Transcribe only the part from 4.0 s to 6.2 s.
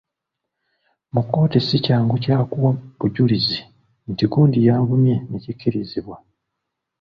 nti gundi yanvumye ne kikkirizibwa.